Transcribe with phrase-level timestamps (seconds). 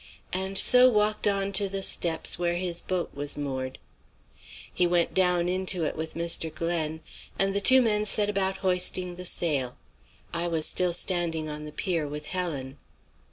[0.33, 3.77] and so walked on to the steps where his boat was moored.
[4.73, 6.51] He went down into it with Mr.
[6.51, 7.01] Glen,
[7.37, 9.77] and the two men set about hoisting the sail.
[10.33, 12.79] I was still standing on the pier with Helen.